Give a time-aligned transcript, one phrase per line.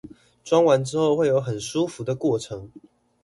[0.43, 2.71] 裝完之後會有很舒服的過程